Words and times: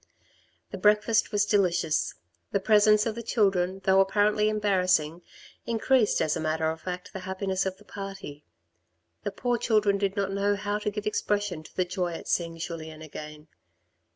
The 0.71 0.79
breakfast 0.79 1.31
was 1.31 1.45
delicious. 1.45 2.15
The 2.53 2.59
presence 2.59 3.05
of 3.05 3.13
the 3.13 3.21
children, 3.21 3.81
though 3.83 3.99
apparently 4.01 4.49
embarrassing, 4.49 5.21
increased 5.67 6.23
as 6.23 6.35
a 6.35 6.39
matter 6.39 6.71
of 6.71 6.81
fact 6.81 7.13
the 7.13 7.19
happiness 7.19 7.67
of 7.67 7.77
the 7.77 7.85
party. 7.85 8.43
The 9.21 9.29
poor 9.31 9.59
children 9.59 9.99
did 9.99 10.15
not 10.15 10.31
know 10.31 10.55
how 10.55 10.79
to 10.79 10.89
give 10.89 11.05
expression 11.05 11.61
to 11.61 11.75
the 11.75 11.85
joy 11.85 12.13
at 12.13 12.27
seeing 12.27 12.57
Julien 12.57 13.03
again. 13.03 13.47